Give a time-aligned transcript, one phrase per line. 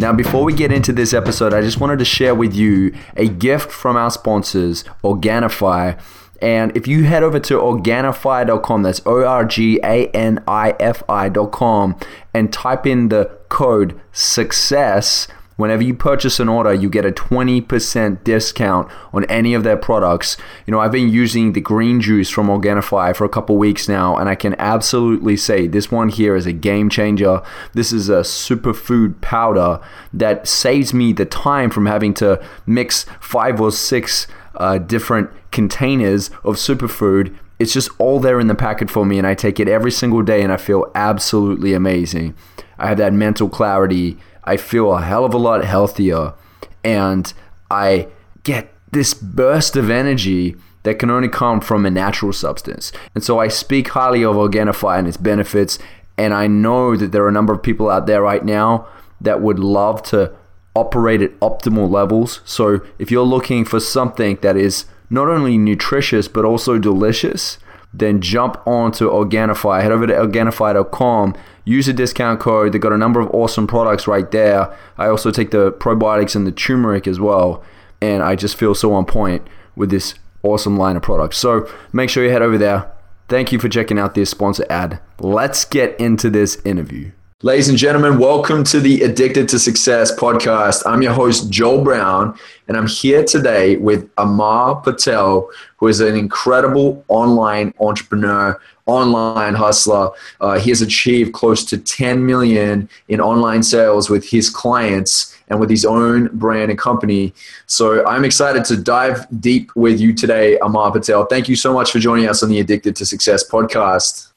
[0.00, 3.28] Now, before we get into this episode, I just wanted to share with you a
[3.28, 6.00] gift from our sponsors, Organifi.
[6.40, 11.02] And if you head over to Organifi.com, that's O R G A N I F
[11.06, 11.96] I.com,
[12.32, 15.28] and type in the code SUCCESS,
[15.60, 20.38] Whenever you purchase an order, you get a 20% discount on any of their products.
[20.66, 24.16] You know, I've been using the green juice from Organifi for a couple weeks now,
[24.16, 27.42] and I can absolutely say this one here is a game changer.
[27.74, 29.80] This is a superfood powder
[30.14, 36.28] that saves me the time from having to mix five or six uh, different containers
[36.42, 39.68] of superfood it's just all there in the packet for me and I take it
[39.68, 42.34] every single day and I feel absolutely amazing.
[42.78, 46.34] I have that mental clarity I feel a hell of a lot healthier
[46.82, 47.32] and
[47.70, 48.08] I
[48.42, 52.92] get this burst of energy that can only come from a natural substance.
[53.14, 55.78] And so I speak highly of Organifi and its benefits.
[56.16, 58.88] And I know that there are a number of people out there right now
[59.20, 60.32] that would love to
[60.74, 62.40] operate at optimal levels.
[62.44, 67.58] So if you're looking for something that is not only nutritious but also delicious,
[67.92, 69.82] then jump on to Organifi.
[69.82, 72.72] Head over to Organifi.com use a discount code.
[72.72, 74.76] They've got a number of awesome products right there.
[74.98, 77.62] I also take the probiotics and the turmeric as well.
[78.00, 81.36] And I just feel so on point with this awesome line of products.
[81.36, 82.90] So make sure you head over there.
[83.28, 85.00] Thank you for checking out this sponsor ad.
[85.18, 87.12] Let's get into this interview.
[87.42, 90.82] Ladies and gentlemen, welcome to the Addicted to Success podcast.
[90.84, 92.38] I'm your host, Joel Brown,
[92.68, 100.10] and I'm here today with Amar Patel, who is an incredible online entrepreneur, online hustler.
[100.42, 105.58] Uh, he has achieved close to 10 million in online sales with his clients and
[105.58, 107.32] with his own brand and company.
[107.64, 111.24] So I'm excited to dive deep with you today, Amar Patel.
[111.24, 114.29] Thank you so much for joining us on the Addicted to Success podcast.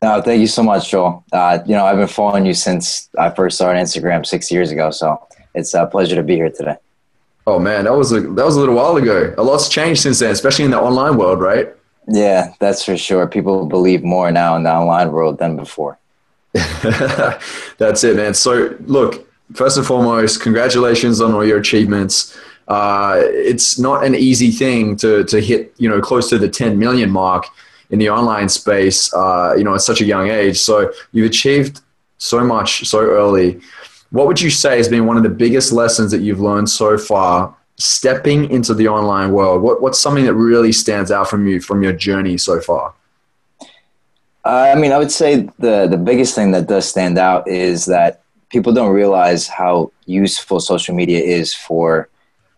[0.00, 1.24] No, thank you so much, Joel.
[1.32, 4.90] Uh, you know, I've been following you since I first started Instagram six years ago,
[4.90, 6.76] so it's a pleasure to be here today.
[7.46, 9.34] Oh man, that was a that was a little while ago.
[9.36, 11.74] A lot's changed since then, especially in the online world, right?
[12.06, 13.26] Yeah, that's for sure.
[13.26, 15.98] People believe more now in the online world than before.
[16.52, 18.34] that's it, man.
[18.34, 22.38] So, look, first and foremost, congratulations on all your achievements.
[22.68, 26.78] Uh, it's not an easy thing to to hit, you know, close to the 10
[26.78, 27.46] million mark
[27.90, 30.58] in the online space, uh, you know, at such a young age.
[30.58, 31.80] So you've achieved
[32.18, 33.60] so much so early.
[34.10, 36.98] What would you say has been one of the biggest lessons that you've learned so
[36.98, 39.62] far stepping into the online world?
[39.62, 42.94] What, what's something that really stands out from you from your journey so far?
[44.44, 47.86] Uh, I mean, I would say the, the biggest thing that does stand out is
[47.86, 52.08] that people don't realize how useful social media is for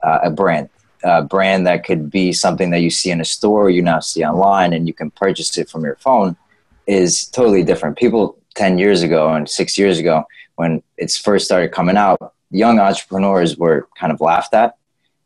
[0.03, 0.69] uh, a brand
[1.05, 4.25] uh, brand that could be something that you see in a store, you now see
[4.25, 6.37] online, and you can purchase it from your phone
[6.87, 7.97] is totally different.
[7.97, 10.25] People 10 years ago and six years ago,
[10.56, 14.77] when it's first started coming out, young entrepreneurs were kind of laughed at.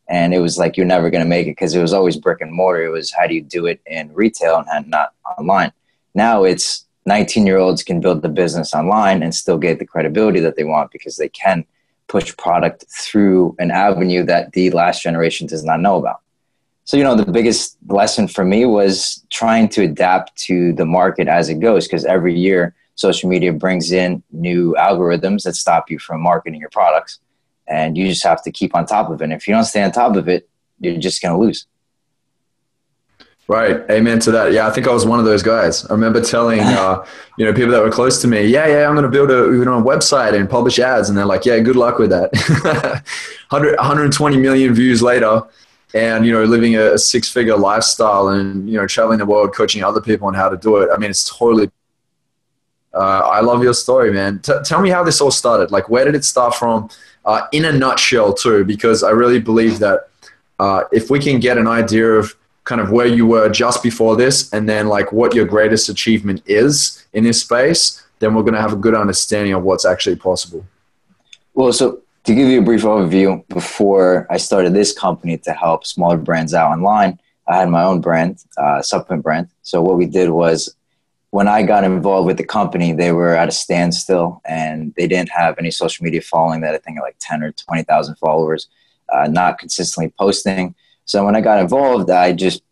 [0.09, 2.43] And it was like, you're never going to make it because it was always brick
[2.43, 2.85] and mortar.
[2.85, 5.73] It was how do you do it in retail and not online?
[6.15, 10.41] Now it's 19 year olds can build the business online and still get the credibility
[10.41, 11.65] that they want because they can
[12.09, 16.21] push product through an avenue that the last generation does not know about.
[16.85, 21.29] So, you know, the biggest lesson for me was trying to adapt to the market
[21.29, 25.99] as it goes, because every year social media brings in new algorithms that stop you
[25.99, 27.21] from marketing your products.
[27.67, 29.25] And you just have to keep on top of it.
[29.25, 30.47] And if you don't stay on top of it,
[30.79, 31.67] you're just going to lose.
[33.47, 33.83] Right.
[33.91, 34.53] Amen to that.
[34.53, 35.85] Yeah, I think I was one of those guys.
[35.87, 37.05] I remember telling, uh,
[37.37, 39.55] you know, people that were close to me, yeah, yeah, I'm going to build a,
[39.55, 41.11] you know, a website and publish ads.
[41.11, 42.33] And they're like, yeah, good luck with that.
[43.51, 45.43] 100, 120 million views later
[45.95, 49.55] and, you know, living a, a six figure lifestyle and, you know, traveling the world,
[49.55, 50.89] coaching other people on how to do it.
[50.93, 51.71] I mean, it's totally,
[52.95, 54.39] uh, I love your story, man.
[54.39, 55.71] T- tell me how this all started.
[55.71, 56.89] Like, where did it start from
[57.27, 58.65] uh, in a nutshell too?
[58.65, 60.09] Because I really believe that
[60.59, 64.17] uh, if we can get an idea of, kind of where you were just before
[64.17, 68.55] this and then like what your greatest achievement is in this space, then we're going
[68.55, 70.65] to have a good understanding of what's actually possible.
[71.53, 75.87] Well, so to give you a brief overview, before I started this company to help
[75.87, 79.49] smaller brands out online, I had my own brand, uh, supplement brand.
[79.63, 80.75] So what we did was
[81.31, 85.31] when I got involved with the company, they were at a standstill and they didn't
[85.31, 88.69] have any social media following that I think like 10 or 20,000 followers,
[89.13, 90.75] uh, not consistently posting
[91.05, 92.63] So when I got involved, I just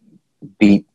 [0.59, 0.87] beat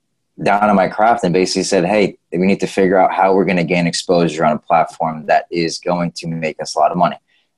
[0.42, 3.46] down on my craft and basically said, hey, we need to figure out how we're
[3.46, 6.92] going to gain exposure on a platform that is going to make us a lot
[6.92, 7.18] of money.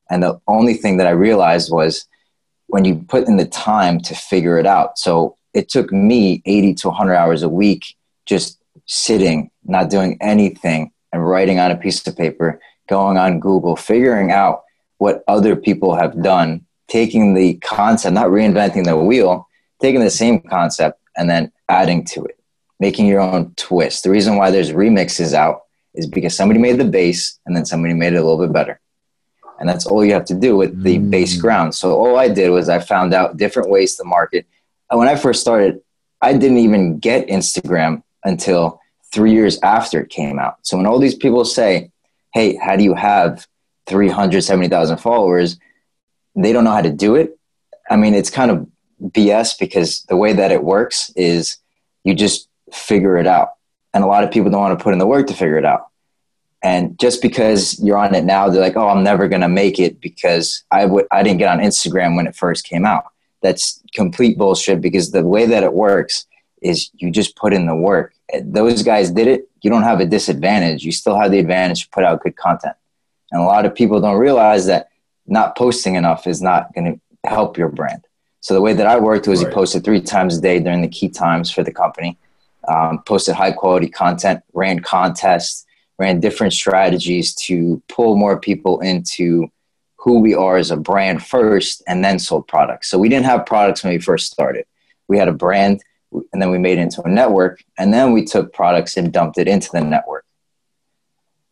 [0.09, 2.07] And the only thing that I realized was
[2.67, 4.97] when you put in the time to figure it out.
[4.97, 10.91] So it took me 80 to 100 hours a week just sitting, not doing anything,
[11.11, 14.63] and writing on a piece of paper, going on Google, figuring out
[14.99, 19.47] what other people have done, taking the concept, not reinventing the wheel,
[19.81, 22.39] taking the same concept and then adding to it,
[22.79, 24.03] making your own twist.
[24.03, 27.93] The reason why there's remixes out is because somebody made the bass and then somebody
[27.93, 28.79] made it a little bit better.
[29.59, 31.09] And that's all you have to do with the mm.
[31.09, 31.75] bass ground.
[31.75, 34.45] So all I did was I found out different ways to market.
[34.89, 35.81] And when I first started,
[36.21, 38.79] I didn't even get Instagram until
[39.11, 40.57] three years after it came out.
[40.61, 41.91] So when all these people say,
[42.33, 43.47] hey, how do you have
[43.87, 45.59] 370,000 followers?
[46.35, 47.37] They don't know how to do it.
[47.89, 48.67] I mean, it's kind of
[49.01, 51.57] BS because the way that it works is
[52.03, 53.53] you just figure it out.
[53.93, 55.65] And a lot of people don't want to put in the work to figure it
[55.65, 55.87] out.
[56.61, 59.79] And just because you're on it now, they're like, oh, I'm never going to make
[59.79, 63.05] it because I w- I didn't get on Instagram when it first came out.
[63.41, 66.25] That's complete bullshit because the way that it works
[66.61, 68.13] is you just put in the work.
[68.41, 69.49] Those guys did it.
[69.61, 70.83] You don't have a disadvantage.
[70.83, 72.75] You still have the advantage to put out good content.
[73.31, 74.89] And a lot of people don't realize that
[75.27, 78.05] not posting enough is not going to help your brand.
[78.41, 79.49] So the way that I worked was right.
[79.49, 82.17] you posted three times a day during the key times for the company,
[82.67, 85.65] um, posted high quality content, ran contests,
[85.97, 89.49] ran different strategies to pull more people into
[89.97, 92.89] who we are as a brand first and then sold products.
[92.89, 94.65] So we didn't have products when we first started.
[95.09, 95.83] We had a brand
[96.31, 99.37] and then we made it into a network and then we took products and dumped
[99.37, 100.25] it into the network.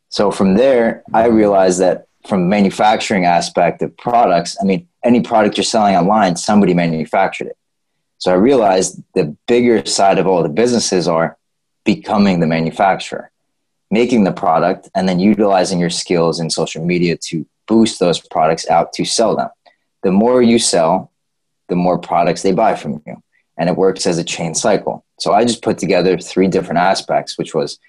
[0.10, 5.58] So from there, I realized that from manufacturing aspect of products, I mean, any product
[5.58, 7.58] you're selling online, somebody manufactured it.
[8.20, 11.38] So I realized the bigger side of all the businesses are
[11.86, 13.32] becoming the manufacturer,
[13.90, 18.68] making the product, and then utilizing your skills in social media to boost those products
[18.70, 19.50] out to sell them.
[20.04, 21.12] The more you sell,
[21.70, 23.22] the more products they buy from you.
[23.58, 25.04] And it works as a chain cycle.
[25.20, 27.80] So I just put together three different aspects, which was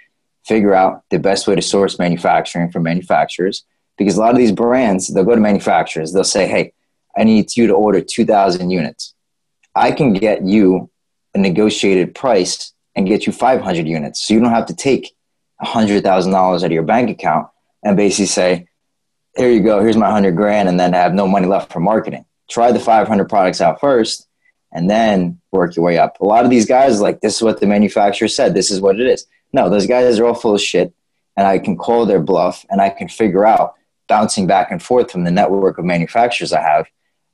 [0.44, 3.64] figure out the best way to source manufacturing from manufacturers.
[3.98, 6.72] Because a lot of these brands, they'll go to manufacturers, they'll say, hey,
[7.18, 9.14] I need you to order 2,000 units.
[9.74, 10.90] I can get you
[11.34, 14.26] a negotiated price and get you 500 units.
[14.26, 15.14] So you don't have to take
[15.62, 17.48] $100,000 out of your bank account
[17.82, 18.68] and basically say,
[19.36, 22.24] here you go, here's my 100 grand, and then have no money left for marketing.
[22.50, 24.26] Try the 500 products out first
[24.72, 26.20] and then work your way up.
[26.20, 29.00] A lot of these guys like, this is what the manufacturer said, this is what
[29.00, 29.26] it is.
[29.52, 30.92] No, those guys are all full of shit,
[31.36, 33.74] and I can call their bluff and I can figure out,
[34.08, 36.86] bouncing back and forth from the network of manufacturers I have,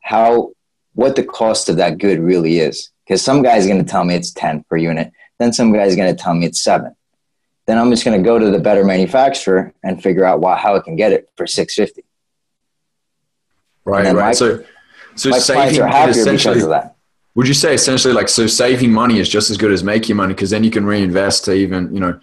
[0.05, 0.53] how
[0.93, 2.91] what the cost of that good really is.
[3.05, 6.15] Because some guy's going to tell me it's 10 per unit, then some guy's going
[6.15, 6.95] to tell me it's seven.
[7.67, 10.77] Then I'm just going to go to the better manufacturer and figure out why, how
[10.77, 12.06] I can get it for 650.
[13.87, 14.15] Right, right.
[14.15, 14.65] My, so,
[15.17, 16.97] so my saving are happier because of that.
[17.35, 20.35] Would you say essentially like so saving money is just as good as making money
[20.35, 22.21] because then you can reinvest to even you know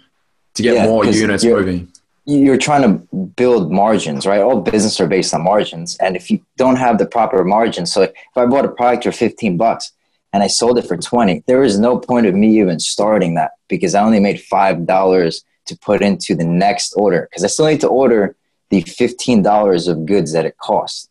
[0.54, 1.92] to get yeah, more units moving
[2.24, 4.40] you're trying to build margins, right?
[4.40, 5.96] All business are based on margins.
[5.96, 9.12] And if you don't have the proper margins, so if I bought a product for
[9.12, 9.92] 15 bucks
[10.32, 13.52] and I sold it for 20, there is no point of me even starting that
[13.68, 17.80] because I only made $5 to put into the next order because I still need
[17.80, 18.36] to order
[18.70, 21.08] the $15 of goods that it costs,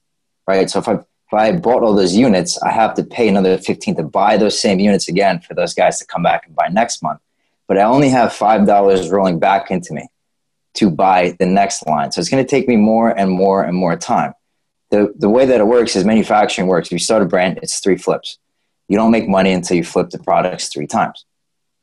[0.48, 0.70] right?
[0.70, 3.98] So if I, if I bought all those units, I have to pay another 15
[3.98, 7.04] to buy those same units again for those guys to come back and buy next
[7.04, 7.20] month.
[7.68, 10.08] But I only have $5 rolling back into me
[10.76, 12.12] to buy the next line.
[12.12, 14.34] So it's going to take me more and more and more time.
[14.90, 16.90] The, the way that it works is manufacturing works.
[16.90, 18.38] If you start a brand, it's three flips.
[18.88, 21.26] You don't make money until you flip the products three times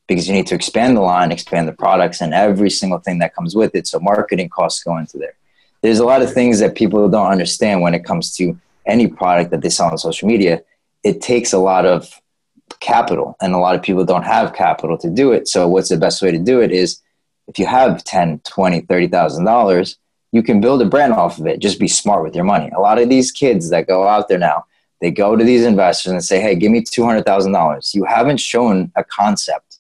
[0.07, 3.35] because you need to expand the line, expand the products, and every single thing that
[3.35, 3.87] comes with it.
[3.87, 5.35] So marketing costs go into there.
[5.83, 9.51] There's a lot of things that people don't understand when it comes to any product
[9.51, 10.63] that they sell on social media.
[11.05, 12.21] It takes a lot of
[12.81, 15.47] capital, and a lot of people don't have capital to do it.
[15.47, 17.01] So what's the best way to do it is
[17.49, 19.99] if you have 10 20 30000 dollars
[20.31, 21.59] you can build a brand off of it.
[21.59, 22.71] Just be smart with your money.
[22.77, 24.67] A lot of these kids that go out there now
[25.01, 29.05] they go to these investors and say hey give me $200000 you haven't shown a
[29.05, 29.79] concept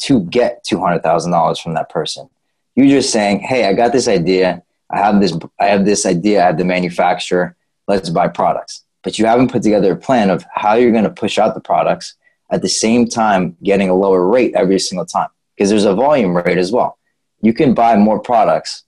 [0.00, 2.28] to get $200000 from that person.
[2.74, 4.62] You're just saying hey i got this idea.
[4.90, 6.42] I have this i have this idea.
[6.42, 7.56] I have the manufacturer.
[7.86, 8.82] Let's buy products.
[9.02, 11.60] But you haven't put together a plan of how you're going to push out the
[11.60, 12.16] products
[12.50, 16.34] at the same time getting a lower rate every single time because there's a volume
[16.36, 16.98] rate as well
[17.44, 18.84] you can buy more products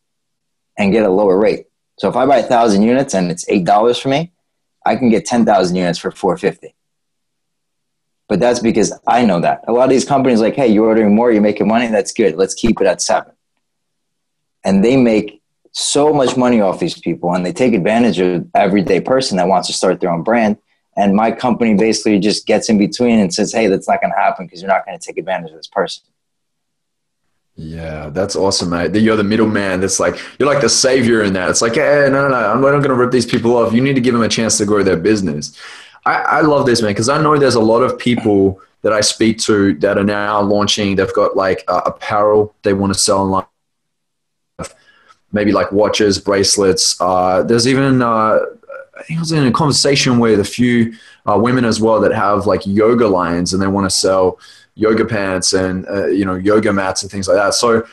[0.78, 1.66] and get a lower rate.
[1.98, 4.32] So if I buy a thousand units and it's eight dollars for me,
[4.84, 6.74] I can get ten thousand units for four fifty.
[8.28, 9.62] But that's because I know that.
[9.68, 12.36] A lot of these companies like, hey, you're ordering more, you're making money, that's good.
[12.36, 13.32] Let's keep it at seven.
[14.64, 19.00] And they make so much money off these people and they take advantage of everyday
[19.00, 20.56] person that wants to start their own brand.
[20.96, 24.18] And my company basically just gets in between and says, hey, that's not going to
[24.18, 26.02] happen because you're not going to take advantage of this person.
[27.58, 28.94] Yeah, that's awesome, mate.
[28.94, 29.80] You're the middleman.
[29.80, 31.48] That's like you're like the savior in that.
[31.48, 32.36] It's like, hey, no, no, no.
[32.36, 33.72] I'm not going to rip these people off.
[33.72, 35.58] You need to give them a chance to grow their business.
[36.04, 39.00] I, I love this, man, because I know there's a lot of people that I
[39.00, 40.96] speak to that are now launching.
[40.96, 43.46] They've got like uh, apparel they want to sell online,
[45.32, 47.00] maybe like watches, bracelets.
[47.00, 48.38] Uh, there's even uh,
[48.98, 50.94] I think I was in a conversation with a few
[51.26, 54.38] uh, women as well that have like yoga lines and they want to sell
[54.76, 57.54] yoga pants and uh, you know yoga mats and things like that.
[57.54, 57.86] So,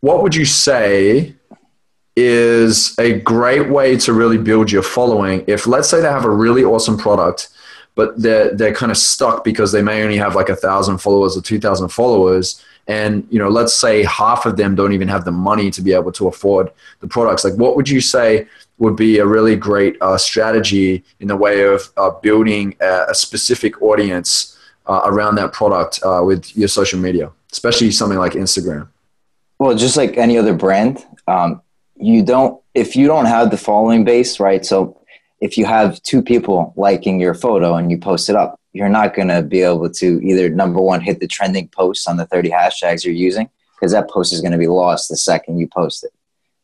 [0.00, 1.34] what would you say
[2.16, 5.44] is a great way to really build your following?
[5.46, 7.50] If let's say they have a really awesome product,
[7.94, 11.36] but they're they're kind of stuck because they may only have like a thousand followers
[11.36, 12.64] or two thousand followers.
[12.86, 15.94] And you know, let's say half of them don't even have the money to be
[15.94, 17.42] able to afford the products.
[17.42, 18.46] Like, what would you say
[18.78, 23.14] would be a really great uh, strategy in the way of uh, building a, a
[23.14, 24.53] specific audience
[24.86, 28.88] uh, around that product uh, with your social media, especially something like Instagram?
[29.58, 31.62] Well, just like any other brand, um,
[31.96, 34.64] you don't if you don't have the following base, right?
[34.66, 35.00] So
[35.40, 39.14] if you have two people liking your photo and you post it up, you're not
[39.14, 42.50] going to be able to either number one hit the trending posts on the 30
[42.50, 46.02] hashtags you're using because that post is going to be lost the second you post
[46.02, 46.12] it.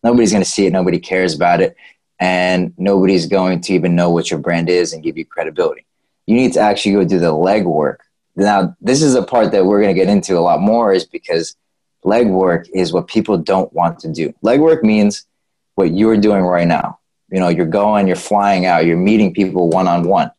[0.03, 0.73] Nobody's going to see it.
[0.73, 1.77] Nobody cares about it.
[2.19, 5.87] And nobody's going to even know what your brand is and give you credibility.
[6.27, 7.99] You need to actually go do the legwork
[8.37, 11.05] now, this is a part that we're going to get into a lot more is
[11.05, 11.57] because
[12.05, 14.33] legwork is what people don't want to do.
[14.45, 15.27] Legwork means
[15.75, 16.99] what you're doing right now.
[17.31, 20.31] You know, you're going, you're flying out, you're meeting people one on one.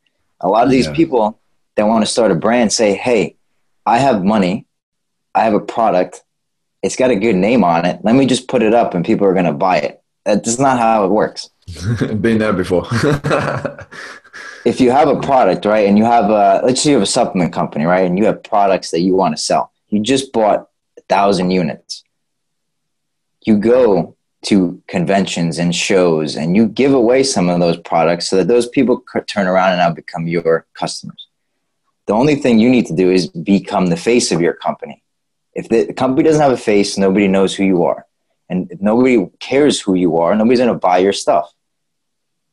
[0.42, 0.94] A lot of these yeah.
[0.94, 1.40] people
[1.76, 3.36] that want to start a brand say, hey,
[3.86, 4.66] I have money,
[5.34, 6.24] I have a product,
[6.84, 8.00] it's got a good name on it.
[8.04, 10.02] Let me just put it up and people are going to buy it.
[10.26, 11.50] That's not how it works.
[12.00, 12.86] Been there before.
[14.66, 17.08] if you have a product, right, and you have a, let's say you have a
[17.08, 20.70] supplement company, right, and you have products that you want to sell, you just bought
[20.98, 22.04] a thousand units.
[23.46, 24.16] You go
[24.46, 28.68] to conventions and shows and you give away some of those products so that those
[28.68, 31.28] people turn around and now become your customers.
[32.08, 35.04] The only thing you need to do is become the face of your company.
[35.54, 38.06] If the company doesn't have a face, nobody knows who you are.
[38.50, 41.54] And nobody cares who you are, nobody's going to buy your stuff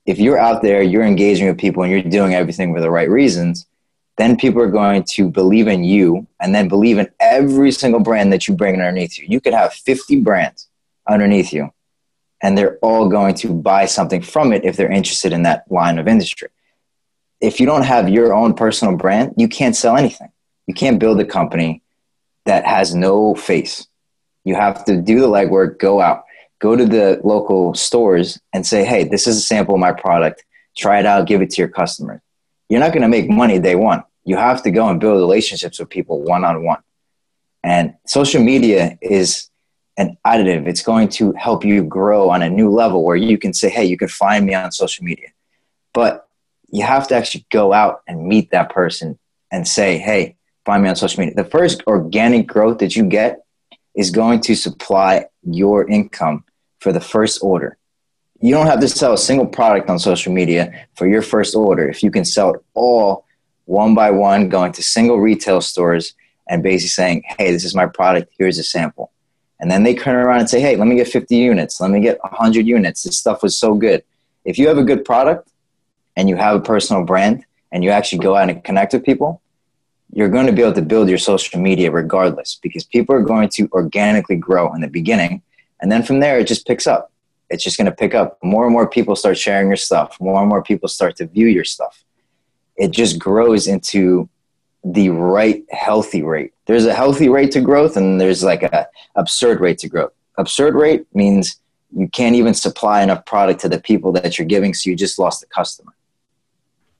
[0.09, 3.11] if you're out there, you're engaging with people and you're doing everything for the right
[3.11, 3.67] reasons,
[4.17, 8.33] then people are going to believe in you and then believe in every single brand
[8.33, 9.27] that you bring underneath you.
[9.29, 10.67] You could have 50 brands
[11.07, 11.75] underneath you,
[12.43, 15.99] and they're all going to buy something from it if they're interested in that line
[15.99, 16.49] of industry.
[17.43, 20.33] If you don't have your own personal brand, you can't sell anything.
[20.67, 21.83] You can't build a company
[22.47, 23.87] that has no face.
[24.45, 26.25] You have to do the legwork, go out
[26.61, 30.45] go to the local stores and say, hey, this is a sample of my product.
[30.77, 32.21] Try it out, give it to your customers.
[32.69, 34.05] You're not going to make money day one.
[34.25, 36.83] You have to go and build relationships with people one on one.
[37.65, 39.51] And social media is
[39.97, 40.67] an additive.
[40.67, 43.85] It's going to help you grow on a new level where you can say, hey,
[43.85, 45.29] you can find me on social media.
[45.93, 46.29] But
[46.71, 49.19] you have to actually go out and meet that person
[49.51, 51.35] and say, hey, find me on social media.
[51.35, 53.45] The first organic growth that you get
[53.95, 56.45] is going to supply your income
[56.81, 57.77] for the first order.
[58.41, 61.89] You don't have to sell a single product on social media for your first order.
[61.89, 63.25] If you can sell it all
[63.65, 66.15] one by one, going to single retail stores
[66.49, 69.13] and basically saying, hey, this is my product, here's a sample.
[69.61, 72.01] And then they turn around and say, hey, let me get 50 units, let me
[72.01, 73.03] get 100 units.
[73.03, 74.05] This stuff was so good.
[74.45, 75.51] If you have a good product
[76.17, 79.43] and you have a personal brand and you actually go out and connect with people,
[80.13, 83.49] you're going to be able to build your social media regardless because people are going
[83.51, 85.43] to organically grow in the beginning
[85.81, 87.13] and then from there, it just picks up.
[87.51, 88.39] It's just going to pick up.
[88.43, 90.17] More and more people start sharing your stuff.
[90.21, 92.05] More and more people start to view your stuff.
[92.77, 94.29] It just grows into
[94.85, 96.53] the right healthy rate.
[96.67, 100.13] There's a healthy rate to growth, and there's like a absurd rate to growth.
[100.37, 101.61] Absurd rate means
[101.97, 105.19] you can't even supply enough product to the people that you're giving, so you just
[105.19, 105.93] lost the customer.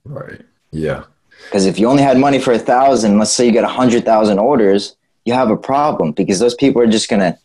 [0.03, 0.41] Right.
[0.71, 1.03] Yeah.
[1.45, 4.03] Because if you only had money for a thousand, let's say you get a hundred
[4.03, 4.95] thousand orders,
[5.25, 7.37] you have a problem because those people are just gonna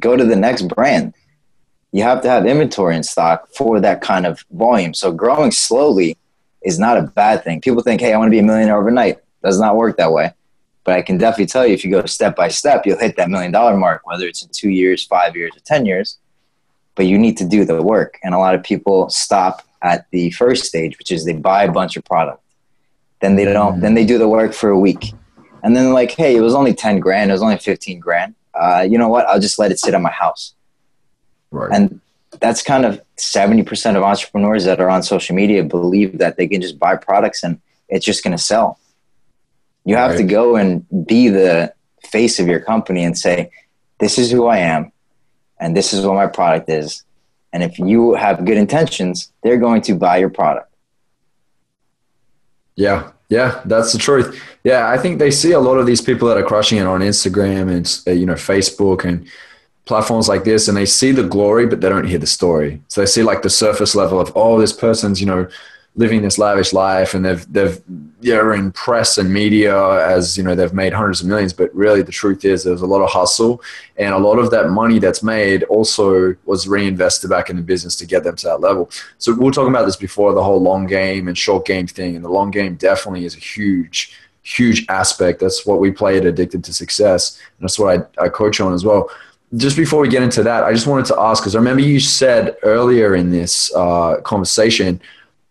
[0.00, 1.14] go to the next brand.
[1.92, 4.92] You have to have inventory in stock for that kind of volume.
[4.94, 6.16] So growing slowly
[6.62, 7.60] is not a bad thing.
[7.60, 9.18] People think, hey, I want to be a millionaire overnight.
[9.42, 10.32] Does not work that way.
[10.84, 13.30] But I can definitely tell you if you go step by step, you'll hit that
[13.30, 16.18] million dollar mark, whether it's in two years, five years, or 10 years.
[16.94, 18.18] But you need to do the work.
[18.22, 21.72] And a lot of people stop at the first stage, which is they buy a
[21.72, 22.42] bunch of product.
[23.20, 23.80] Then they don't.
[23.80, 25.14] Then they do the work for a week,
[25.62, 27.30] and then like, hey, it was only ten grand.
[27.30, 28.34] It was only fifteen grand.
[28.58, 29.26] Uh, you know what?
[29.26, 30.54] I'll just let it sit at my house.
[31.50, 31.70] Right.
[31.72, 32.00] And
[32.40, 36.46] that's kind of seventy percent of entrepreneurs that are on social media believe that they
[36.48, 38.78] can just buy products and it's just going to sell.
[39.84, 40.18] You have Right.
[40.18, 41.72] to go and be the
[42.10, 43.50] face of your company and say,
[44.00, 44.92] "This is who I am,
[45.60, 47.04] and this is what my product is."
[47.52, 50.70] And if you have good intentions, they're going to buy your product.
[52.74, 54.40] Yeah, yeah, that's the truth.
[54.62, 57.00] Yeah, I think they see a lot of these people that are crushing it on
[57.00, 59.26] Instagram and uh, you know Facebook and
[59.84, 62.80] platforms like this, and they see the glory, but they don't hear the story.
[62.88, 65.48] So they see like the surface level of oh, this person's you know
[65.96, 67.82] living this lavish life, and they've they've
[68.30, 72.02] are in press and media as you know they've made hundreds of millions, but really
[72.02, 73.62] the truth is there's a lot of hustle,
[73.96, 77.96] and a lot of that money that's made also was reinvested back in the business
[77.96, 78.90] to get them to that level.
[79.18, 82.16] So we were talking about this before, the whole long game and short game thing,
[82.16, 85.40] and the long game definitely is a huge, huge aspect.
[85.40, 88.74] That's what we play at Addicted to Success, and that's what I, I coach on
[88.74, 89.10] as well.
[89.54, 92.00] Just before we get into that, I just wanted to ask because I remember you
[92.00, 95.00] said earlier in this uh, conversation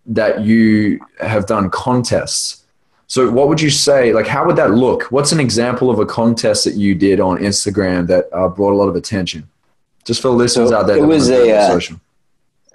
[0.06, 2.64] that you have done contests.
[3.08, 4.14] So, what would you say?
[4.14, 5.04] Like, how would that look?
[5.12, 8.76] What's an example of a contest that you did on Instagram that uh, brought a
[8.76, 9.48] lot of attention?
[10.06, 12.00] Just for the listeners So out there, it was a, uh, social.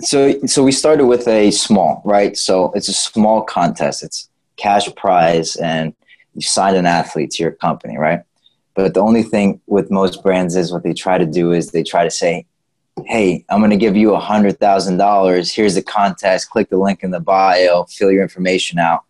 [0.01, 2.37] So, so we started with a small, right?
[2.37, 4.03] So it's a small contest.
[4.03, 5.95] It's cash prize, and
[6.35, 8.23] you sign an athlete to your company, right?
[8.75, 11.83] But the only thing with most brands is what they try to do is they
[11.83, 12.47] try to say,
[13.07, 15.52] "Hey, I'm going to give you a hundred thousand dollars.
[15.52, 16.50] Here's the contest.
[16.50, 17.85] Click the link in the bio.
[17.85, 19.04] Fill your information out."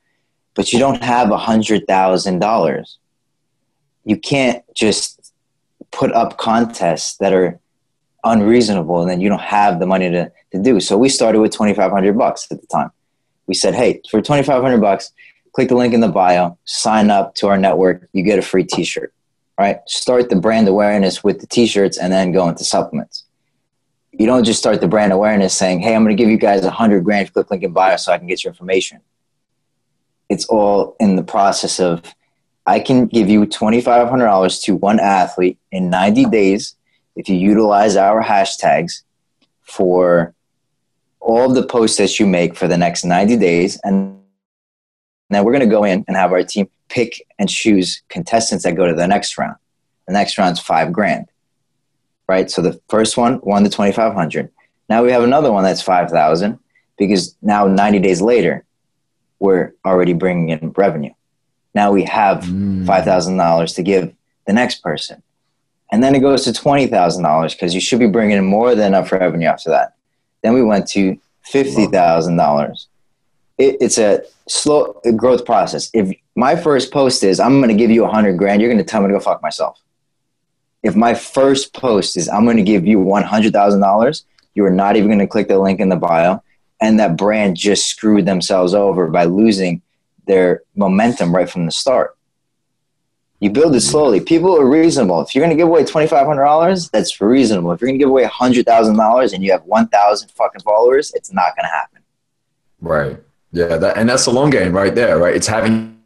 [0.54, 2.98] But you don't have a hundred thousand dollars.
[4.04, 5.32] You can't just
[5.90, 7.58] put up contests that are
[8.24, 10.80] unreasonable and then you don't have the money to, to do.
[10.80, 12.90] So we started with 2,500 bucks at the time.
[13.46, 15.12] We said, hey, for 2,500 bucks,
[15.52, 18.64] click the link in the bio, sign up to our network, you get a free
[18.64, 19.12] t-shirt,
[19.58, 19.78] right?
[19.86, 23.24] Start the brand awareness with the t-shirts and then go into supplements.
[24.12, 26.64] You don't just start the brand awareness saying, hey, I'm going to give you guys
[26.64, 29.00] a hundred grand click link in bio so I can get your information.
[30.28, 32.02] It's all in the process of,
[32.66, 36.76] I can give you $2,500 to one athlete in 90 days
[37.16, 39.02] if you utilize our hashtags
[39.62, 40.34] for
[41.20, 43.80] all of the posts that you make for the next 90 days.
[43.82, 44.20] And
[45.30, 48.74] then we're going to go in and have our team pick and choose contestants that
[48.74, 49.56] go to the next round.
[50.06, 51.26] The next round's five grand
[52.32, 54.48] right so the first one won the 2500
[54.88, 56.58] now we have another one that's 5000
[56.96, 58.64] because now 90 days later
[59.44, 61.14] we're already bringing in revenue
[61.74, 62.84] now we have Mm.
[62.84, 64.04] $5000 to give
[64.46, 65.22] the next person
[65.92, 68.70] and then it goes to twenty thousand dollars because you should be bringing in more
[68.76, 69.88] than enough revenue after that.
[70.42, 71.02] Then we went to
[71.54, 72.86] fifty thousand dollars.
[73.58, 74.80] It, it's a slow
[75.22, 75.90] growth process.
[75.92, 78.84] If my first post is I'm going to give you a hundred grand, you're going
[78.86, 79.74] to tell me to go fuck myself.
[80.82, 84.64] If my first post is I'm going to give you one hundred thousand dollars, you
[84.64, 86.42] are not even going to click the link in the bio,
[86.80, 89.82] and that brand just screwed themselves over by losing
[90.26, 92.16] their momentum right from the start.
[93.40, 94.20] You build it slowly.
[94.20, 95.22] People are reasonable.
[95.22, 97.72] If you're going to give away twenty five hundred dollars, that's reasonable.
[97.72, 100.60] If you're going to give away hundred thousand dollars and you have one thousand fucking
[100.60, 102.02] followers, it's not going to happen.
[102.80, 103.18] Right.
[103.52, 103.76] Yeah.
[103.78, 105.34] That, and that's the long game right there, right?
[105.34, 105.99] It's having,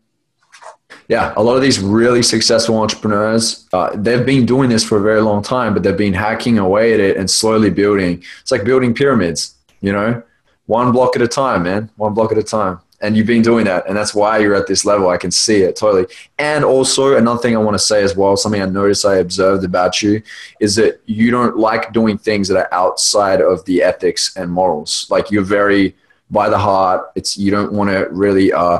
[1.08, 5.02] yeah, a lot of these really successful entrepreneurs, uh, they've been doing this for a
[5.02, 8.22] very long time, but they've been hacking away at it and slowly building.
[8.40, 10.22] It's like building pyramids, you know,
[10.66, 12.80] one block at a time, man, one block at a time.
[13.02, 13.86] And you've been doing that.
[13.86, 15.10] And that's why you're at this level.
[15.10, 16.06] I can see it totally.
[16.38, 19.62] And also, another thing I want to say as well, something I noticed I observed
[19.62, 20.22] about you
[20.58, 25.06] is that you don't like doing things that are outside of the ethics and morals.
[25.10, 25.94] Like you're very
[26.30, 27.10] by the heart.
[27.14, 28.78] It's you don't want to really uh,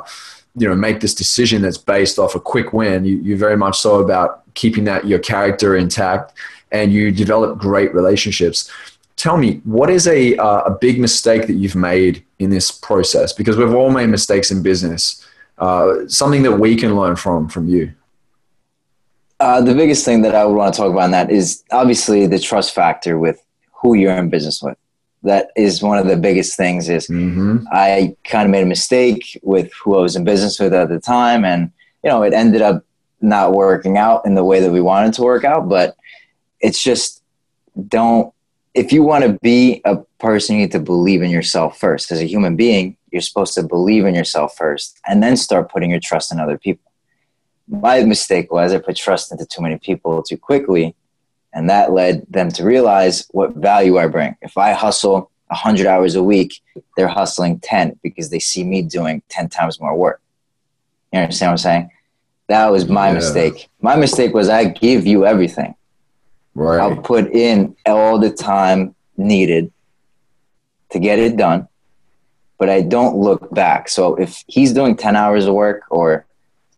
[0.57, 3.05] you know make this decision that's based off a quick win.
[3.05, 6.33] You, you're very much so about keeping that your character intact,
[6.71, 8.71] and you develop great relationships.
[9.17, 13.33] Tell me, what is a uh, a big mistake that you've made in this process?
[13.33, 15.27] Because we've all made mistakes in business.
[15.59, 17.93] Uh, something that we can learn from from you.
[19.41, 22.27] Uh, the biggest thing that I would want to talk about in that is obviously
[22.27, 24.79] the trust factor with who you're in business with.
[25.25, 26.89] That is one of the biggest things.
[26.89, 27.67] Is Mm-hmm.
[27.73, 31.01] I kind of made a mistake with who I was in business with at the
[31.01, 32.85] time, and you know it ended up
[33.21, 35.69] not working out in the way that we wanted to work out.
[35.69, 35.97] But
[36.61, 37.23] it's just
[37.89, 38.33] don't.
[38.75, 42.11] If you want to be a person, you need to believe in yourself first.
[42.11, 45.91] As a human being, you're supposed to believe in yourself first, and then start putting
[45.91, 46.91] your trust in other people.
[47.67, 50.95] My mistake was I put trust into too many people too quickly,
[51.55, 54.37] and that led them to realize what value I bring.
[54.43, 56.61] If I hustle 100 hours a week,
[56.97, 60.21] they're hustling 10 because they see me doing 10 times more work.
[61.13, 61.91] You understand what I'm saying?
[62.49, 63.15] That was my Yeah.
[63.15, 63.69] mistake.
[63.81, 65.75] My mistake was I give you everything.
[66.57, 66.81] Right.
[66.81, 69.73] I'll put in all the time needed
[70.91, 71.69] to get it done,
[72.59, 73.89] but I don't look back.
[73.89, 76.27] So if he's doing 10 hours of work or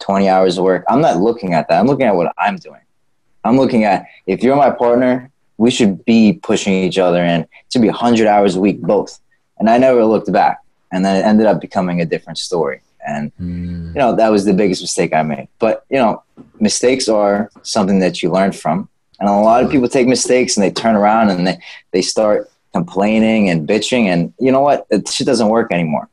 [0.00, 1.80] 20 hours of work, I'm not looking at that.
[1.80, 2.80] I'm looking at what I'm doing.
[3.46, 7.42] I'm looking at if you're my partner, we should be pushing each other in.
[7.42, 9.18] It should be 100 hours a week, both.
[9.58, 10.58] And I never looked back.
[10.92, 12.80] And then it ended up becoming a different story.
[13.06, 15.48] And Mm, you know that was the biggest mistake I made.
[15.58, 16.22] But you know,
[16.58, 18.88] mistakes are something that you learn from,
[19.20, 21.58] and a lot of people take mistakes and they turn around and they
[21.92, 24.86] they start complaining and bitching, and you know what?
[24.90, 26.08] It shit doesn't work anymore.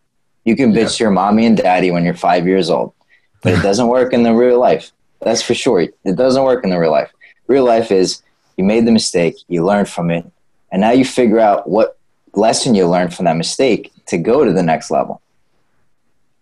[0.46, 2.94] You can bitch to your mommy and daddy when you're five years old,
[3.42, 4.92] but it doesn't work in the real life.
[5.22, 5.82] That's for sure.
[5.82, 7.12] It doesn't work in the real life.
[7.48, 8.22] Real life is
[8.58, 10.26] you made the mistake, you learned from it,
[10.72, 11.98] and now you figure out what
[12.34, 15.22] lesson you learned from that mistake to go to the next level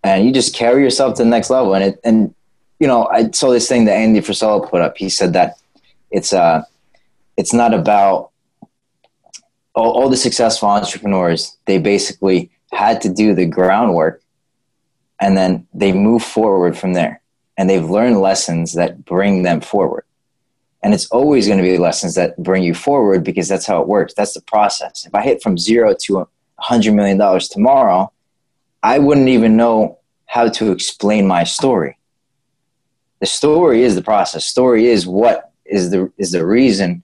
[0.04, 1.74] and you just carry yourself to the next level.
[1.74, 2.34] And it, and
[2.80, 4.98] you know, I saw this thing that Andy Frisella put up.
[4.98, 5.58] He said that
[6.10, 6.64] it's uh,
[7.38, 8.32] it's not about
[9.76, 11.58] all, all the successful entrepreneurs.
[11.66, 14.22] They basically had to do the groundwork,
[15.20, 17.22] and then they move forward from there.
[17.58, 20.06] And they've learned lessons that bring them forward.
[20.84, 23.88] And it's always going to be lessons that bring you forward because that's how it
[23.88, 24.14] works.
[24.16, 25.06] That's the process.
[25.06, 28.12] If I hit from zero to a hundred million dollars tomorrow,
[28.82, 31.98] I wouldn't even know how to explain my story.
[33.20, 34.46] The story is the process.
[34.46, 37.04] Story is what is the is the reason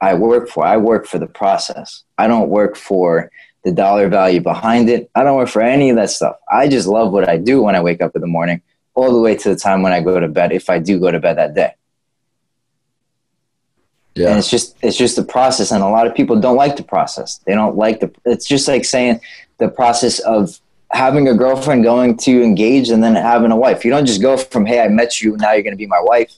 [0.00, 0.64] I work for.
[0.64, 2.04] I work for the process.
[2.16, 3.30] I don't work for
[3.64, 5.10] the dollar value behind it.
[5.14, 6.36] I don't work for any of that stuff.
[6.50, 8.62] I just love what I do when I wake up in the morning,
[8.94, 11.10] all the way to the time when I go to bed, if I do go
[11.10, 11.74] to bed that day.
[14.30, 16.82] And it's just it's just the process, and a lot of people don't like the
[16.82, 17.38] process.
[17.46, 18.10] They don't like the.
[18.24, 19.20] It's just like saying
[19.58, 20.58] the process of
[20.90, 23.84] having a girlfriend, going to engage, and then having a wife.
[23.84, 26.00] You don't just go from "Hey, I met you, now you're going to be my
[26.00, 26.32] wife."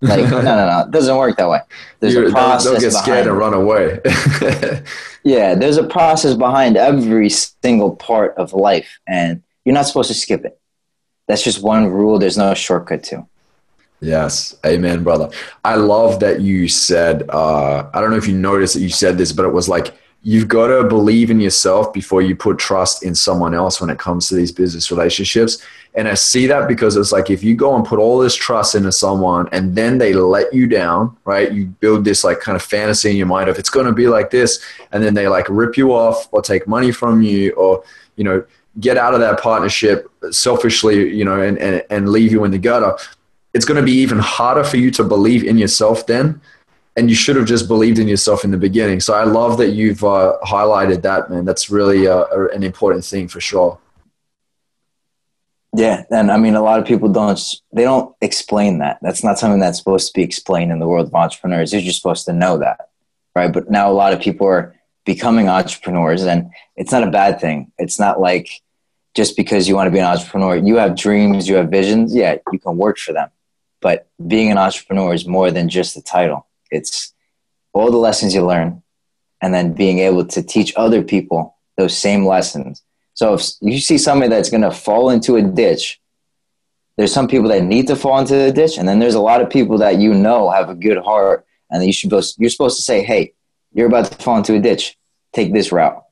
[0.00, 1.60] Like no, no, no, it doesn't work that way.
[2.00, 3.28] There's You're- a process they'll get scared behind.
[3.28, 4.00] and run away.
[5.24, 10.14] Yeah, there's a process behind every single part of life, and you're not supposed to
[10.14, 10.56] skip it.
[11.26, 12.20] That's just one rule.
[12.20, 13.26] There's no shortcut to.
[14.00, 15.30] Yes, amen, brother.
[15.64, 17.28] I love that you said.
[17.30, 19.94] Uh, I don't know if you noticed that you said this, but it was like
[20.22, 23.98] you've got to believe in yourself before you put trust in someone else when it
[23.98, 25.62] comes to these business relationships.
[25.94, 28.74] And I see that because it's like if you go and put all this trust
[28.74, 31.50] into someone and then they let you down, right?
[31.50, 34.08] You build this like kind of fantasy in your mind of it's going to be
[34.08, 37.82] like this, and then they like rip you off or take money from you or
[38.16, 38.44] you know
[38.78, 42.58] get out of that partnership selfishly, you know, and and, and leave you in the
[42.58, 42.94] gutter
[43.56, 46.40] it's going to be even harder for you to believe in yourself then
[46.96, 49.70] and you should have just believed in yourself in the beginning so i love that
[49.78, 52.24] you've uh, highlighted that man that's really uh,
[52.58, 53.78] an important thing for sure
[55.76, 57.38] Yeah, and I mean, a lot of people don't.
[57.70, 58.98] They don't explain that.
[59.02, 61.70] That's not something that's supposed to be explained in the world of entrepreneurs.
[61.70, 62.88] You're just supposed to know that,
[63.34, 63.52] right?
[63.52, 67.72] But now a lot of people are becoming entrepreneurs, and it's not a bad thing.
[67.76, 68.48] It's not like
[69.14, 72.14] just because you want to be an entrepreneur, you have dreams, you have visions.
[72.14, 73.28] Yeah, you can work for them,
[73.80, 76.46] but being an entrepreneur is more than just the title.
[76.70, 77.14] It's
[77.72, 78.82] all the lessons you learn,
[79.40, 82.82] and then being able to teach other people those same lessons
[83.16, 85.98] so if you see somebody that's going to fall into a ditch,
[86.98, 89.40] there's some people that need to fall into the ditch, and then there's a lot
[89.40, 92.82] of people that you know have a good heart, and you should you're supposed to
[92.82, 93.32] say, "Hey,
[93.72, 94.98] you're about to fall into a ditch.
[95.32, 96.02] Take this route."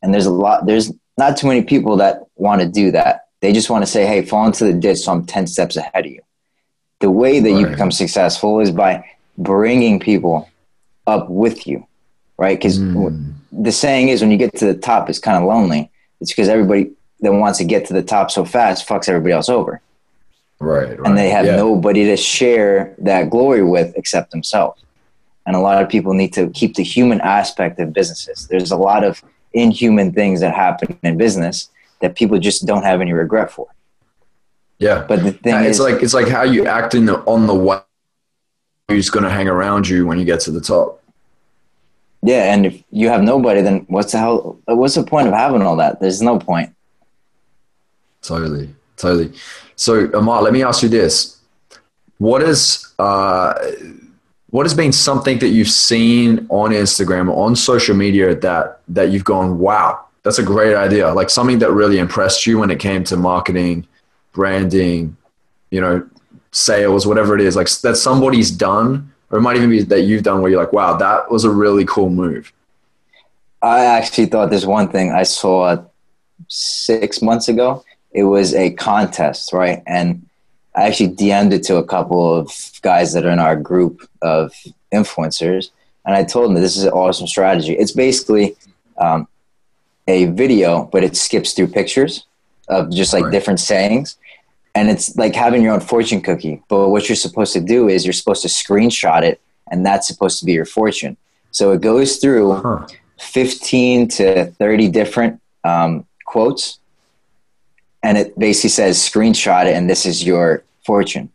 [0.00, 0.64] And there's a lot.
[0.64, 3.26] There's not too many people that want to do that.
[3.42, 6.06] They just want to say, "Hey, fall into the ditch, so I'm ten steps ahead
[6.06, 6.22] of you."
[7.00, 9.04] The way that you become successful is by
[9.36, 10.48] bringing people
[11.06, 11.86] up with you,
[12.38, 12.58] right?
[12.58, 13.34] Because Mm.
[13.52, 15.90] the saying is, when you get to the top, it's kind of lonely.
[16.20, 19.48] It's because everybody that wants to get to the top so fast fucks everybody else
[19.48, 19.80] over,
[20.58, 21.06] right, right.
[21.06, 21.56] and they have yeah.
[21.56, 24.82] nobody to share that glory with except themselves.
[25.46, 28.48] And a lot of people need to keep the human aspect of businesses.
[28.48, 31.68] There's a lot of inhuman things that happen in business
[32.00, 33.68] that people just don't have any regret for.
[34.78, 37.18] Yeah But the thing Yeah, it's is, like it's like how you act in the
[37.20, 37.80] on the way
[38.88, 41.02] who's going to hang around you when you get to the top
[42.26, 44.58] yeah, and if you have nobody, then what's the hell?
[44.64, 46.00] What's the point of having all that?
[46.00, 46.74] There's no point.
[48.20, 49.32] Totally, totally.
[49.76, 51.38] So, Amar, let me ask you this:
[52.18, 53.54] What is uh,
[54.50, 59.10] what has been something that you've seen on Instagram or on social media that that
[59.10, 61.12] you've gone, wow, that's a great idea?
[61.14, 63.86] Like something that really impressed you when it came to marketing,
[64.36, 65.16] branding,
[65.70, 66.06] you know,
[66.52, 67.56] sales, whatever it is.
[67.56, 70.74] Like that somebody's done, or it might even be that you've done, where you're like,
[70.74, 72.52] wow, that was a really cool move.
[73.62, 75.82] I actually thought this one thing I saw
[76.48, 77.82] six months ago.
[78.12, 79.82] It was a contest, right?
[79.86, 80.24] And
[80.74, 84.52] I actually DM'd it to a couple of guys that are in our group of
[84.92, 85.70] influencers,
[86.04, 87.72] and I told them this is an awesome strategy.
[87.72, 88.54] It's basically
[88.98, 89.26] um,
[90.06, 92.26] a video, but it skips through pictures
[92.68, 93.32] of just like right.
[93.32, 94.18] different sayings.
[94.76, 96.62] And it's like having your own fortune cookie.
[96.68, 100.38] But what you're supposed to do is you're supposed to screenshot it, and that's supposed
[100.40, 101.16] to be your fortune.
[101.50, 102.86] So it goes through huh.
[103.18, 106.78] 15 to 30 different um, quotes,
[108.02, 111.30] and it basically says screenshot it, and this is your fortune.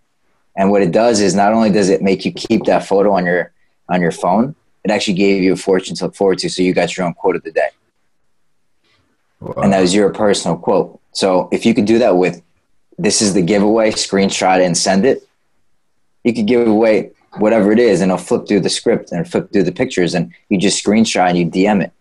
[0.55, 3.25] And what it does is not only does it make you keep that photo on
[3.25, 3.51] your
[3.89, 6.49] on your phone, it actually gave you a fortune to look forward to.
[6.49, 7.69] So you got your own quote of the day.
[9.39, 9.63] Wow.
[9.63, 10.99] And that was your personal quote.
[11.13, 12.43] So if you could do that with
[13.01, 15.27] this is the giveaway, screenshot and send it,
[16.23, 19.51] you could give away whatever it is and it'll flip through the script and flip
[19.51, 21.91] through the pictures and you just screenshot and you DM it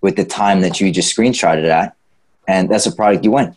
[0.00, 1.94] with the time that you just screenshot it at.
[2.48, 3.56] And that's a product you win.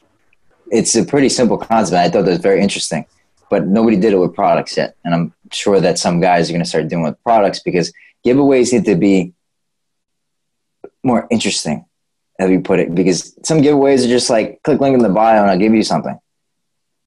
[0.72, 1.98] It's a pretty simple concept.
[1.98, 3.06] I thought that was very interesting,
[3.50, 4.96] but nobody did it with products yet.
[5.06, 7.94] And I'm sure that some guys are going to start doing it with products because
[8.26, 9.34] giveaways need to be
[11.04, 11.86] more interesting
[12.40, 15.42] as you put it, because some giveaways are just like click link in the bio
[15.42, 16.20] and I'll give you something.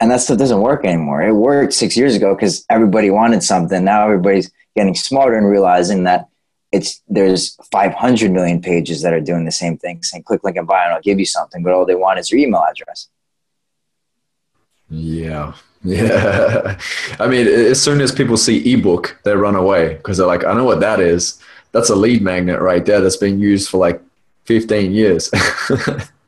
[0.02, 1.22] And that stuff doesn't work anymore.
[1.22, 3.84] It worked six years ago because everybody wanted something.
[3.84, 6.28] Now everybody's getting smarter and realizing that
[6.72, 10.64] it's there's 500 million pages that are doing the same thing, saying click link in
[10.64, 13.10] bio and I'll give you something, but all they want is your email address.
[14.90, 15.52] Yeah.
[15.84, 16.80] Yeah.
[17.20, 20.52] I mean, as soon as people see ebook, they run away because they're like, I
[20.52, 21.40] know what that is.
[21.70, 24.02] That's a lead magnet right there that's been used for like
[24.46, 25.30] 15 years.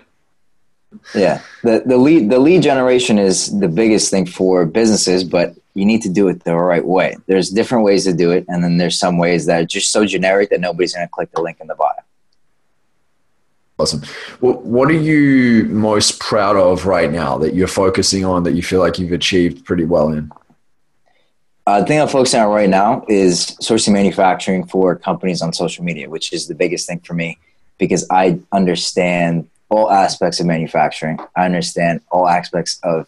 [1.14, 1.40] yeah.
[1.62, 6.02] The, the lead, the lead generation is the biggest thing for businesses, but you need
[6.02, 7.16] to do it the right way.
[7.26, 8.44] There's different ways to do it.
[8.48, 11.30] And then there's some ways that are just so generic that nobody's going to click
[11.33, 11.90] the link in the bio.
[13.78, 14.02] Awesome.
[14.40, 18.62] Well, what are you most proud of right now that you're focusing on that you
[18.62, 20.30] feel like you've achieved pretty well in?
[21.66, 25.83] Uh, the thing I'm focusing on right now is sourcing manufacturing for companies on social
[25.83, 27.38] media, which is the biggest thing for me
[27.78, 31.18] because I understand all aspects of manufacturing.
[31.37, 33.06] I understand all aspects of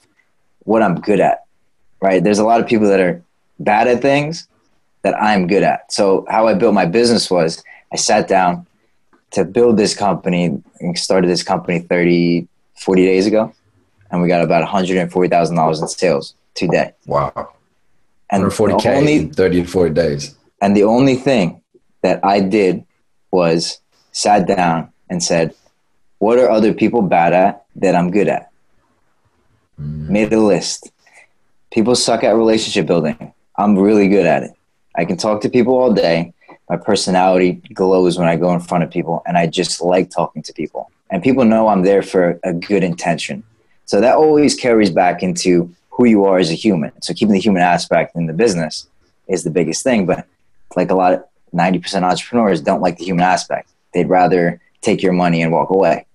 [0.65, 1.45] what I'm good at,
[2.01, 2.23] right?
[2.23, 3.23] There's a lot of people that are
[3.59, 4.49] bad at things
[5.03, 5.93] that I'm good at.
[5.93, 8.67] So, how I built my business was I sat down
[9.33, 13.53] to build this company and started this company 30, 40 days ago.
[14.11, 16.93] And we got about $140,000 in sales today.
[17.07, 17.53] Wow.
[18.31, 20.37] And 140K only, in 30 to 40 days.
[20.61, 21.63] And the only thing
[22.03, 22.85] that I did
[23.31, 23.81] was
[24.13, 25.55] sat down and said,
[26.19, 28.51] what are other people bad at that I'm good at?
[29.81, 30.09] Mm.
[30.09, 30.91] Made a list.
[31.73, 33.33] People suck at relationship building.
[33.57, 34.53] I'm really good at it.
[34.95, 36.33] I can talk to people all day
[36.69, 40.43] my personality glows when I go in front of people, and I just like talking
[40.43, 40.91] to people.
[41.11, 43.45] And people know I'm there for a good intention.
[43.85, 46.91] So that always carries back into who you are as a human.
[47.03, 48.89] So keeping the human aspect in the business
[49.29, 50.07] is the biggest thing.
[50.07, 50.27] But
[50.75, 51.25] like a lot of
[51.55, 53.71] 90% entrepreneurs don't like the human aspect.
[53.95, 56.07] They'd rather take your money and walk away.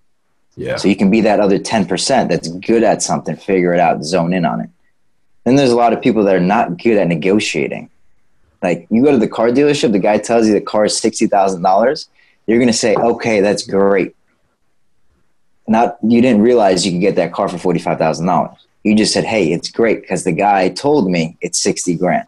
[0.56, 0.78] Yeah.
[0.78, 4.34] So you can be that other 10% that's good at something, figure it out, zone
[4.34, 4.70] in on it.
[5.44, 7.90] Then there's a lot of people that are not good at negotiating.
[8.62, 11.26] Like you go to the car dealership, the guy tells you the car is sixty
[11.26, 12.10] thousand dollars.
[12.46, 14.16] You're gonna say, "Okay, that's great."
[15.68, 18.68] Not you didn't realize you could get that car for forty five thousand dollars.
[18.84, 22.28] You just said, "Hey, it's great because the guy told me it's sixty grand."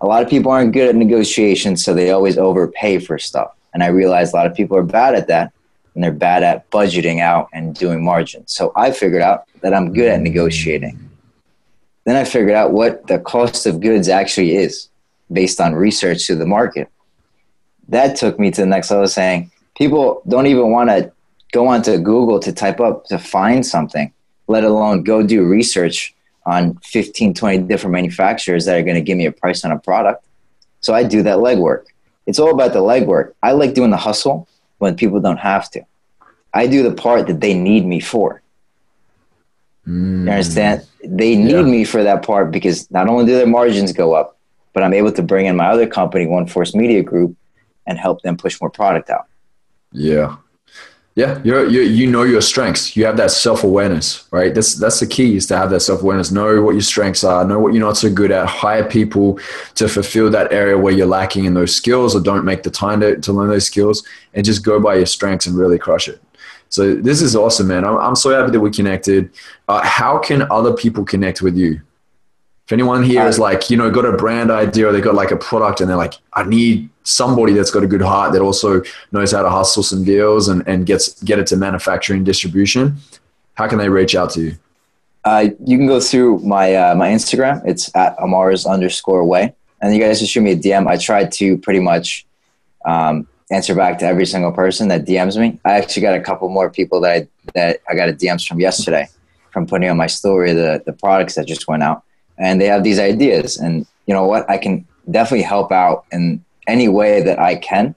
[0.00, 3.52] A lot of people aren't good at negotiations, so they always overpay for stuff.
[3.74, 5.52] And I realize a lot of people are bad at that,
[5.94, 8.52] and they're bad at budgeting out and doing margins.
[8.52, 11.10] So I figured out that I'm good at negotiating.
[12.04, 14.88] Then I figured out what the cost of goods actually is
[15.30, 16.88] based on research to the market.
[17.88, 21.12] That took me to the next level saying people don't even want to
[21.52, 24.12] go onto Google to type up to find something,
[24.48, 29.16] let alone go do research on 15, 20 different manufacturers that are going to give
[29.16, 30.24] me a price on a product.
[30.80, 31.84] So I do that legwork.
[32.26, 33.34] It's all about the legwork.
[33.42, 35.84] I like doing the hustle when people don't have to.
[36.54, 38.42] I do the part that they need me for.
[39.86, 40.24] Mm.
[40.24, 40.86] You understand?
[41.02, 41.62] They need yeah.
[41.62, 44.38] me for that part because not only do their margins go up,
[44.72, 47.36] but I'm able to bring in my other company, One Force Media Group,
[47.86, 49.26] and help them push more product out.
[49.90, 50.36] Yeah.
[51.14, 52.96] Yeah, you're, you you know your strengths.
[52.96, 54.54] You have that self awareness, right?
[54.54, 56.30] That's that's the key is to have that self awareness.
[56.30, 57.44] Know what your strengths are.
[57.44, 58.46] Know what you're not so good at.
[58.46, 59.38] Hire people
[59.74, 63.00] to fulfill that area where you're lacking in those skills, or don't make the time
[63.00, 66.22] to, to learn those skills, and just go by your strengths and really crush it.
[66.70, 67.84] So this is awesome, man.
[67.84, 69.30] I'm, I'm so happy that we connected.
[69.68, 71.82] Uh, how can other people connect with you?
[72.64, 75.32] If anyone here is like, you know, got a brand idea or they got like
[75.32, 78.82] a product and they're like, I need somebody that's got a good heart that also
[79.10, 82.96] knows how to hustle some deals and, and gets get it to manufacturing distribution,
[83.54, 84.56] how can they reach out to you?
[85.24, 87.62] Uh, you can go through my uh, my Instagram.
[87.64, 90.88] It's at Amars underscore way, and you guys just shoot me a DM.
[90.88, 92.26] I try to pretty much
[92.84, 95.60] um, answer back to every single person that DMs me.
[95.64, 98.58] I actually got a couple more people that I, that I got a DMs from
[98.58, 99.08] yesterday
[99.50, 102.02] from putting on my story the the products that just went out,
[102.38, 103.58] and they have these ideas.
[103.58, 104.48] And you know what?
[104.50, 107.94] I can definitely help out in any way that I can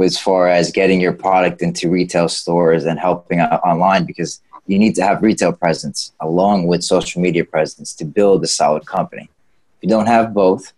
[0.00, 4.78] as far as getting your product into retail stores and helping out online because you
[4.78, 9.28] need to have retail presence along with social media presence to build a solid company.
[9.76, 10.72] If you don't have both,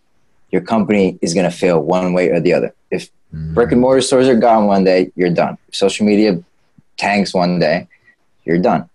[0.51, 2.73] your company is going to fail one way or the other.
[2.91, 3.53] If mm-hmm.
[3.53, 5.57] brick and mortar stores are gone one day, you're done.
[5.67, 6.43] If social media
[6.97, 7.87] tanks one day,
[8.45, 8.89] you're done.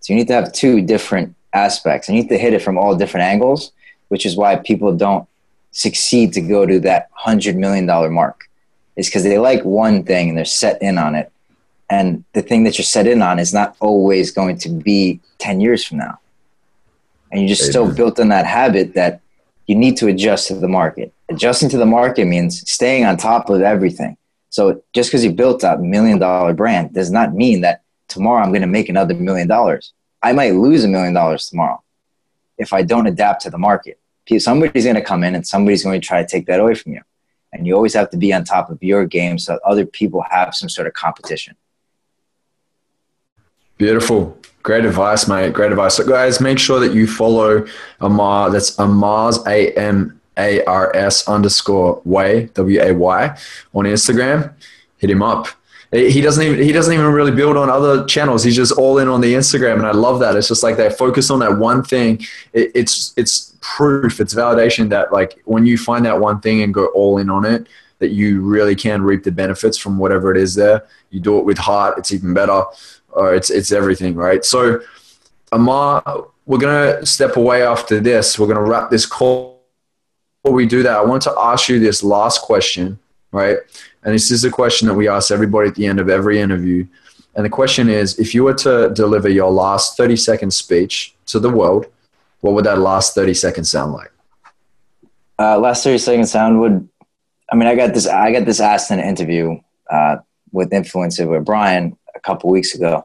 [0.00, 2.08] So you need to have two different aspects.
[2.08, 3.72] You need to hit it from all different angles,
[4.08, 5.28] which is why people don't
[5.78, 8.48] succeed to go to that $100 million mark.
[8.96, 11.30] Is because they like one thing and they're set in on it.
[11.88, 15.60] And the thing that you're set in on is not always going to be 10
[15.60, 16.18] years from now.
[17.30, 17.70] And you're just Amen.
[17.70, 19.20] still built on that habit that
[19.66, 21.12] you need to adjust to the market.
[21.28, 24.16] Adjusting to the market means staying on top of everything.
[24.50, 28.50] So just because you built a million dollar brand does not mean that tomorrow i'm
[28.50, 29.92] going to make another million dollars.
[30.22, 31.80] I might lose a million dollars tomorrow
[32.58, 33.98] if i don't adapt to the market
[34.38, 36.92] somebody's going to come in and somebody's going to try to take that away from
[36.92, 37.00] you
[37.52, 40.54] and you always have to be on top of your game so other people have
[40.54, 41.56] some sort of competition
[43.78, 44.36] Beautiful.
[44.64, 45.52] Great advice, mate.
[45.52, 45.94] Great advice.
[45.94, 47.64] So, guys, make sure that you follow
[48.00, 48.50] Amar.
[48.50, 53.38] That's Amar's A M A R S underscore way W A Y
[53.72, 54.52] on Instagram.
[54.96, 55.46] Hit him up.
[55.90, 58.44] He doesn't even he doesn't even really build on other channels.
[58.44, 60.36] He's just all in on the Instagram, and I love that.
[60.36, 62.20] It's just like they focus on that one thing.
[62.52, 64.20] It, it's it's proof.
[64.20, 67.46] It's validation that like when you find that one thing and go all in on
[67.46, 67.68] it,
[68.00, 70.86] that you really can reap the benefits from whatever it is there.
[71.10, 71.96] You do it with heart.
[71.96, 72.64] It's even better
[73.10, 74.44] or it's it's everything, right?
[74.44, 74.80] So,
[75.52, 76.02] Amar,
[76.46, 78.38] we're gonna step away after this.
[78.38, 79.58] We're gonna wrap this call.
[80.42, 82.98] Before we do that, I want to ask you this last question,
[83.32, 83.58] right?
[84.02, 86.86] And this is a question that we ask everybody at the end of every interview.
[87.34, 91.38] And the question is, if you were to deliver your last 30 second speech to
[91.38, 91.86] the world,
[92.40, 94.10] what would that last 30 seconds sound like?
[95.38, 96.88] Uh, last 30 seconds sound would,
[97.50, 99.60] I mean, I got this, I got this asked in an interview
[99.90, 100.16] uh,
[100.52, 103.04] with influencer with Brian a couple weeks ago,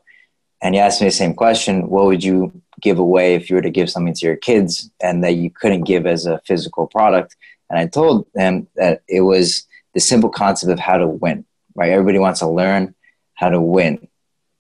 [0.61, 3.61] and he asked me the same question: What would you give away if you were
[3.61, 7.35] to give something to your kids and that you couldn't give as a physical product?
[7.69, 11.45] And I told him that it was the simple concept of how to win.
[11.75, 11.91] Right?
[11.91, 12.93] Everybody wants to learn
[13.35, 14.07] how to win.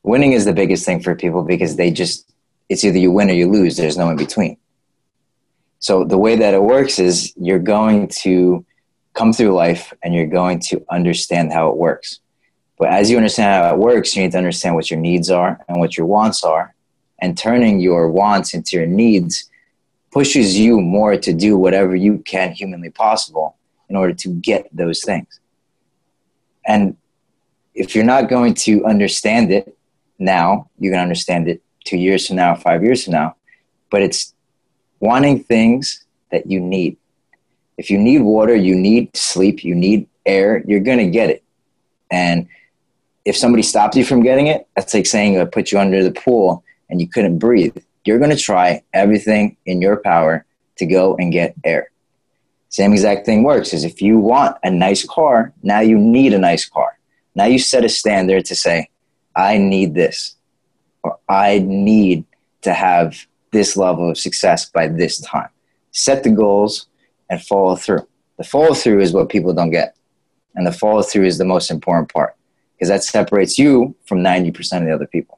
[0.03, 2.29] Winning is the biggest thing for people because they just
[2.69, 3.77] it's either you win or you lose.
[3.77, 4.57] There's no in between.
[5.79, 8.65] So the way that it works is you're going to
[9.13, 12.19] come through life and you're going to understand how it works.
[12.79, 15.63] But as you understand how it works, you need to understand what your needs are
[15.67, 16.73] and what your wants are.
[17.19, 19.49] And turning your wants into your needs
[20.11, 23.57] pushes you more to do whatever you can humanly possible
[23.93, 25.39] in order to get those things.
[26.65, 26.97] And
[27.75, 29.77] if you're not going to understand it
[30.17, 33.35] now, you can understand it two years from now, five years from now.
[33.91, 34.33] But it's
[34.99, 36.97] wanting things that you need.
[37.77, 41.43] If you need water, you need sleep, you need air, you're going to get it.
[42.09, 42.47] And
[43.25, 46.11] if somebody stopped you from getting it, that's like saying I put you under the
[46.11, 47.77] pool and you couldn't breathe.
[48.05, 51.91] You're going to try everything in your power to go and get air.
[52.73, 56.39] Same exact thing works is if you want a nice car, now you need a
[56.39, 56.97] nice car.
[57.35, 58.89] Now you set a standard to say,
[59.35, 60.35] I need this,
[61.03, 62.25] or I need
[62.63, 65.49] to have this level of success by this time.
[65.91, 66.87] Set the goals
[67.29, 68.07] and follow through.
[68.39, 69.95] The follow through is what people don't get.
[70.55, 72.35] And the follow through is the most important part
[72.73, 75.37] because that separates you from 90% of the other people.